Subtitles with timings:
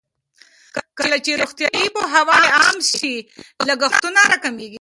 [0.99, 3.15] کله چې روغتیايي پوهاوی عام شي،
[3.67, 4.79] لګښتونه راکمېږي.